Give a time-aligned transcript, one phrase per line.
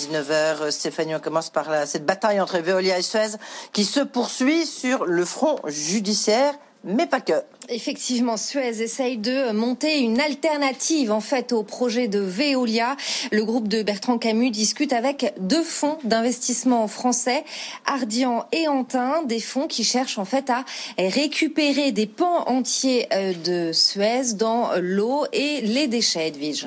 [0.00, 3.36] 19h, Stéphanie, on commence par cette bataille entre Veolia et Suez
[3.72, 6.54] qui se poursuit sur le front judiciaire,
[6.84, 7.34] mais pas que.
[7.68, 12.96] Effectivement, Suez essaye de monter une alternative en fait au projet de Veolia.
[13.30, 17.44] Le groupe de Bertrand Camus discute avec deux fonds d'investissement français,
[17.86, 20.64] Ardian et Antin, des fonds qui cherchent en fait à
[20.98, 26.66] récupérer des pans entiers euh, de Suez dans l'eau et les déchets, Edwige.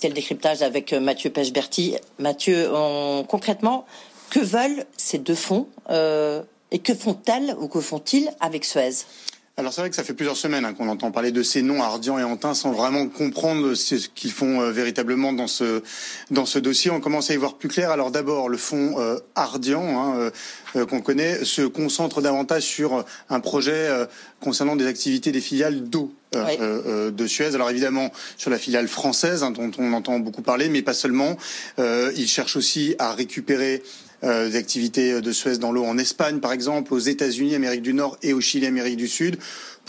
[0.00, 1.94] C'est le décryptage avec euh, Mathieu Pechberti.
[2.18, 3.84] Mathieu, on- concrètement,
[4.30, 9.04] que veulent ces deux fonds euh, et que font-elles ou que font-ils avec Suez?
[9.60, 11.82] Alors c'est vrai que ça fait plusieurs semaines hein, qu'on entend parler de ces noms
[11.82, 15.82] Ardian et Antin sans vraiment comprendre ce qu'ils font euh, véritablement dans ce
[16.30, 16.90] dans ce dossier.
[16.90, 17.90] On commence à y voir plus clair.
[17.90, 20.30] Alors d'abord le fonds euh, Ardian hein, euh,
[20.76, 23.90] euh, qu'on connaît se concentre davantage sur un projet
[24.40, 26.10] concernant des activités des filiales d'eau.
[26.34, 26.56] euh, Oui.
[26.58, 27.54] euh, euh, de Suez.
[27.54, 31.36] Alors évidemment sur la filiale française hein, dont on entend beaucoup parler, mais pas seulement.
[31.78, 33.82] Euh, ils cherchent aussi à récupérer
[34.22, 38.18] des activités de Suez dans l'eau en Espagne, par exemple, aux États-Unis, Amérique du Nord
[38.22, 39.38] et au Chili, Amérique du Sud,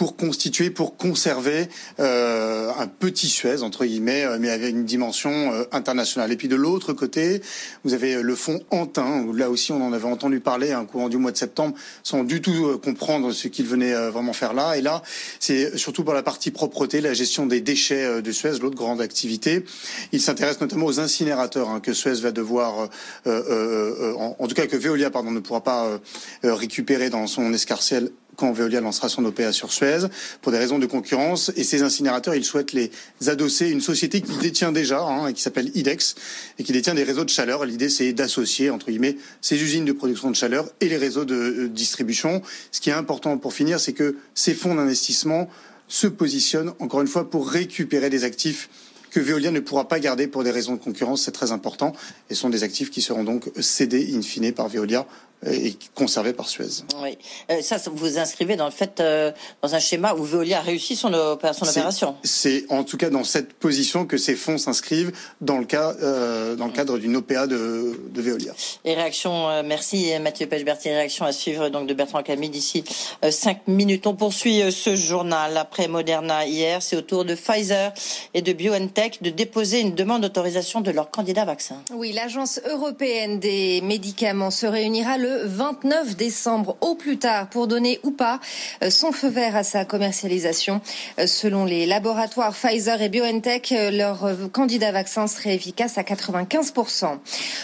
[0.00, 5.52] pour constituer, pour conserver euh, un petit Suez entre guillemets, euh, mais avec une dimension
[5.52, 6.32] euh, internationale.
[6.32, 7.42] Et puis de l'autre côté,
[7.84, 11.10] vous avez euh, le fonds Antin, là aussi on en avait entendu parler un courant
[11.10, 14.78] du mois de septembre, sans du tout euh, comprendre ce qu'il venait vraiment faire là.
[14.78, 15.02] Et là,
[15.38, 19.66] c'est surtout pour la partie propreté, la gestion des déchets de Suez, l'autre grande activité.
[20.12, 22.88] Il s'intéresse notamment aux incinérateurs hein, que Suez va devoir,
[23.26, 26.00] en, en tout cas que Veolia pardon ne pourra pas
[26.42, 30.06] récupérer dans son escarcelle quand Veolia lancera son OPA sur Suez
[30.40, 31.52] pour des raisons de concurrence.
[31.56, 32.90] Et ces incinérateurs, il souhaite les
[33.26, 36.14] adosser une société qui détient déjà hein, et qui s'appelle IDEX
[36.58, 37.64] et qui détient des réseaux de chaleur.
[37.64, 41.34] L'idée, c'est d'associer entre guillemets ces usines de production de chaleur et les réseaux de
[41.34, 42.42] euh, distribution.
[42.72, 45.48] Ce qui est important pour finir, c'est que ces fonds d'investissement
[45.88, 48.68] se positionnent encore une fois pour récupérer des actifs
[49.10, 51.92] que Veolia ne pourra pas garder pour des raisons de concurrence, c'est très important,
[52.30, 55.06] et sont des actifs qui seront donc cédés in fine par Veolia
[55.46, 56.84] euh, et conservés par Suez.
[57.02, 57.16] Oui.
[57.50, 59.32] Euh, ça, vous inscrivez dans le fait, euh,
[59.62, 62.14] dans un schéma où Veolia a réussi son, opé- son C'est- opération.
[62.22, 66.56] C'est en tout cas dans cette position que ces fonds s'inscrivent dans le cas, euh,
[66.56, 68.52] dans le cadre d'une OPA de, de Veolia.
[68.84, 72.84] Et réaction, merci Mathieu Pechberti, réaction à suivre donc de Bertrand Camille d'ici
[73.24, 74.06] euh, cinq minutes.
[74.06, 76.82] On poursuit ce journal après Moderna hier.
[76.82, 77.94] C'est au tour de Pfizer
[78.34, 81.76] et de BioNTech de déposer une demande d'autorisation de leur candidat vaccin.
[81.94, 87.98] Oui, l'Agence européenne des médicaments se réunira le 29 décembre au plus tard pour donner
[88.02, 88.40] ou pas
[88.82, 90.82] euh, son feu vert à sa commercialisation.
[91.18, 97.18] Euh, Selon les laboratoires Pfizer et BioNTech, euh, leur candidat vaccin serait efficace à 95%.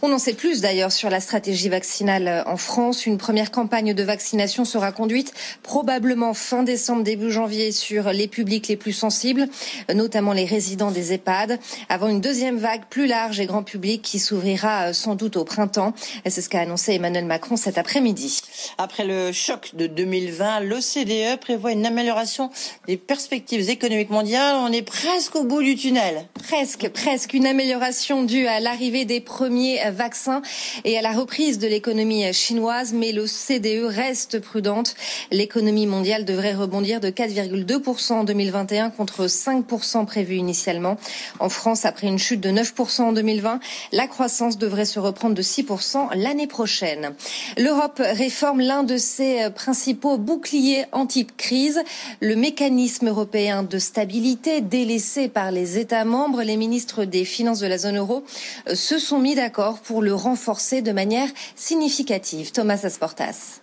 [0.00, 3.04] On en sait plus d'ailleurs sur la stratégie vaccinale en France.
[3.04, 8.68] Une première campagne de vaccination sera conduite probablement fin décembre, début janvier sur les publics
[8.68, 9.46] les plus sensibles,
[9.92, 11.12] notamment les résidents des
[11.88, 15.44] Avant une deuxième vague plus large et grand public qui s'ouvrira euh, sans doute au
[15.44, 15.92] printemps.
[16.26, 18.40] C'est ce qu'a annoncé Emmanuel Macron cet après-midi.
[18.78, 22.50] Après le choc de 2020, l'OCDE prévoit une amélioration
[22.86, 24.56] des perspectives économiques mondiales.
[24.56, 26.26] On est presque au bout du tunnel.
[26.48, 30.40] Presque, presque une amélioration due à l'arrivée des premiers vaccins
[30.86, 34.94] et à la reprise de l'économie chinoise, mais l'OCDE reste prudente.
[35.30, 40.96] L'économie mondiale devrait rebondir de 4,2% en 2021 contre 5% prévu initialement.
[41.38, 43.60] En France, après une chute de 9% en 2020,
[43.92, 47.12] la croissance devrait se reprendre de 6% l'année prochaine.
[47.58, 51.82] L'Europe réforme l'un de ses principaux boucliers anti-crise,
[52.20, 56.37] le mécanisme européen de stabilité délaissé par les États membres.
[56.42, 58.24] Les ministres des Finances de la zone euro
[58.68, 62.52] euh, se sont mis d'accord pour le renforcer de manière significative.
[62.52, 63.60] Thomas Asportas.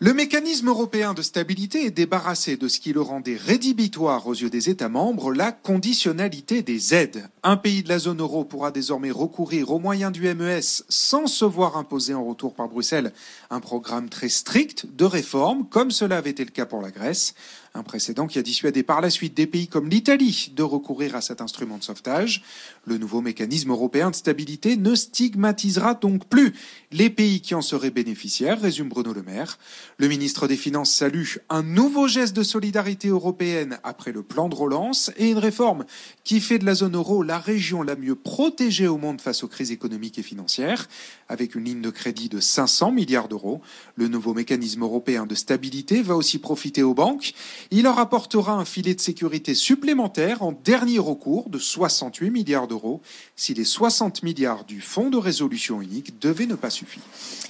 [0.00, 4.48] Le mécanisme européen de stabilité est débarrassé de ce qui le rendait rédhibitoire aux yeux
[4.48, 7.28] des États membres, la conditionnalité des aides.
[7.42, 11.44] Un pays de la zone euro pourra désormais recourir aux moyens du MES sans se
[11.44, 13.12] voir imposer en retour par Bruxelles
[13.50, 17.34] un programme très strict de réforme, comme cela avait été le cas pour la Grèce.
[17.78, 21.20] Un précédent qui a dissuadé par la suite des pays comme l'Italie de recourir à
[21.20, 22.42] cet instrument de sauvetage.
[22.84, 26.54] Le nouveau mécanisme européen de stabilité ne stigmatisera donc plus
[26.90, 29.58] les pays qui en seraient bénéficiaires, résume Bruno Le Maire.
[29.98, 34.56] Le ministre des Finances salue un nouveau geste de solidarité européenne après le plan de
[34.56, 35.84] relance et une réforme
[36.24, 39.48] qui fait de la zone euro la région la mieux protégée au monde face aux
[39.48, 40.88] crises économiques et financières,
[41.28, 43.60] avec une ligne de crédit de 500 milliards d'euros.
[43.94, 47.34] Le nouveau mécanisme européen de stabilité va aussi profiter aux banques.
[47.70, 53.02] Il leur apportera un filet de sécurité supplémentaire en dernier recours de 68 milliards d'euros
[53.36, 57.02] si les 60 milliards du Fonds de résolution unique devaient ne pas suffire.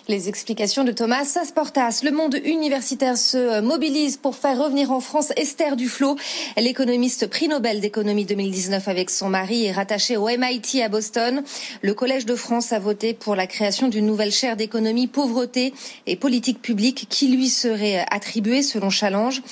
[0.09, 2.01] Les explications de Thomas Sasportas.
[2.03, 6.17] Le monde universitaire se mobilise pour faire revenir en France Esther Duflo.
[6.57, 11.45] L'économiste prix Nobel d'économie 2019 avec son mari est rattachée au MIT à Boston.
[11.83, 15.75] Le Collège de France a voté pour la création d'une nouvelle chaire d'économie, pauvreté
[16.07, 19.43] et politique publique qui lui serait attribuée selon Challenge.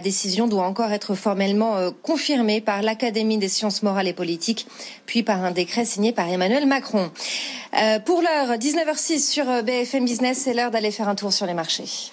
[0.00, 4.66] Décision doit encore être formellement euh, confirmée par l'Académie des sciences morales et politiques,
[5.06, 7.10] puis par un décret signé par Emmanuel Macron.
[7.80, 11.46] Euh, pour l'heure, 19h06 sur euh, BFM Business, c'est l'heure d'aller faire un tour sur
[11.46, 12.10] les marchés.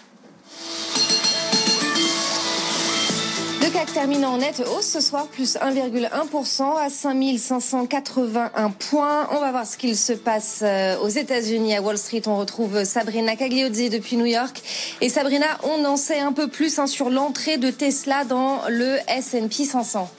[3.68, 9.28] Le CAC termine en nette hausse ce soir, plus 1,1% à 5581 points.
[9.32, 10.64] On va voir ce qu'il se passe
[11.02, 11.76] aux États-Unis.
[11.76, 14.62] À Wall Street, on retrouve Sabrina Cagliozzi depuis New York.
[15.02, 19.00] Et Sabrina, on en sait un peu plus hein, sur l'entrée de Tesla dans le
[19.10, 20.10] S&P 500.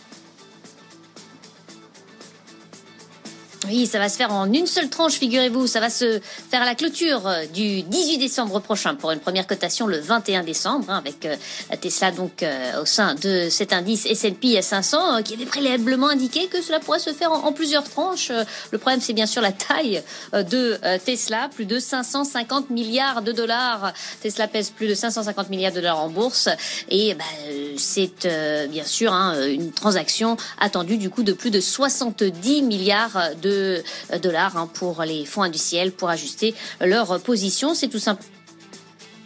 [3.69, 5.67] Oui, ça va se faire en une seule tranche, figurez-vous.
[5.67, 6.21] Ça va se
[6.51, 10.43] faire à la clôture euh, du 18 décembre prochain pour une première cotation le 21
[10.43, 11.37] décembre, hein, avec euh,
[11.79, 16.63] Tesla donc euh, au sein de cet indice S&P 500 qui avait préalablement indiqué que
[16.63, 18.33] cela pourrait se faire en, plusieurs tranches.
[18.71, 23.93] Le problème, c'est bien sûr la taille de Tesla, plus de 550 milliards de dollars.
[24.23, 26.49] Tesla pèse plus de 550 milliards de dollars en bourse
[26.89, 27.25] et bah,
[27.77, 28.29] c'est
[28.71, 33.83] bien sûr hein, une transaction attendue du coup de plus de 70 milliards de de
[34.23, 37.75] dollars hein, pour les fonds industriels pour ajuster leur position.
[37.75, 38.23] C'est tout simple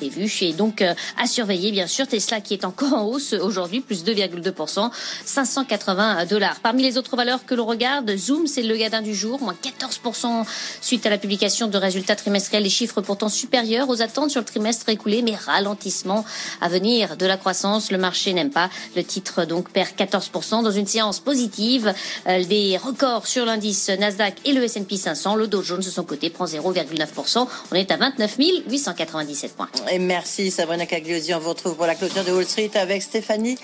[0.03, 4.05] Et donc euh, à surveiller bien sûr Tesla qui est encore en hausse aujourd'hui, plus
[4.05, 4.91] 2,2%,
[5.25, 6.57] 580 dollars.
[6.63, 10.45] Parmi les autres valeurs que l'on regarde, Zoom c'est le gadin du jour, moins 14%
[10.81, 14.47] suite à la publication de résultats trimestriels, les chiffres pourtant supérieurs aux attentes sur le
[14.47, 16.25] trimestre écoulé, mais ralentissement
[16.61, 17.91] à venir de la croissance.
[17.91, 18.71] Le marché n'aime pas.
[18.97, 21.93] Le titre donc perd 14% dans une séance positive.
[22.29, 25.37] Euh, des records sur l'indice Nasdaq et le S&P 500.
[25.37, 27.47] Le Dow Jones de son côté prend 0,9%.
[27.71, 28.37] On est à 29
[28.69, 29.69] 897 points.
[29.93, 31.35] Et merci Sabrina Cagliosi.
[31.35, 33.59] On vous retrouve pour la clôture de Wall Street avec Stéphanie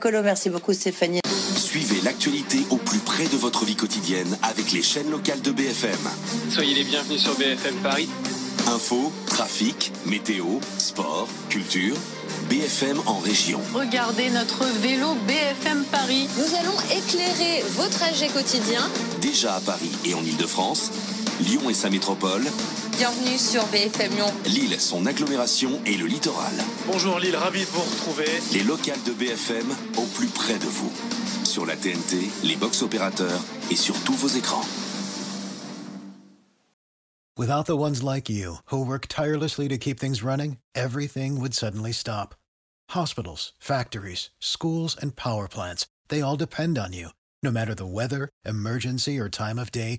[0.00, 0.22] Colo.
[0.22, 1.20] Merci beaucoup Stéphanie.
[1.56, 5.98] Suivez l'actualité au plus près de votre vie quotidienne avec les chaînes locales de BFM.
[6.48, 8.08] Soyez les bienvenus sur BFM Paris.
[8.66, 10.46] Info, trafic, météo,
[10.78, 11.96] sport, culture.
[12.48, 13.60] BFM en région.
[13.74, 16.28] Regardez notre vélo BFM Paris.
[16.38, 18.88] Nous allons éclairer vos trajets quotidiens.
[19.20, 20.90] Déjà à Paris et en Ile-de-France,
[21.40, 22.44] Lyon et sa métropole.
[22.96, 24.32] Bienvenue sur BFM Lyon.
[24.46, 26.52] Lille, son agglomération et le littoral.
[26.86, 28.28] Bonjour Lille, ravi de vous retrouver.
[28.52, 29.66] Les locales de BFM
[29.98, 30.92] au plus près de vous.
[31.44, 33.40] Sur la TNT, les box opérateurs
[33.70, 34.64] et sur tous vos écrans.
[37.36, 41.92] Without the ones like you, who work tirelessly to keep things running, everything would suddenly
[41.92, 42.36] stop.
[42.90, 47.08] Hospitals, factories, schools, and power plants, they all depend on you.
[47.42, 49.98] No matter the weather, emergency, or time of day,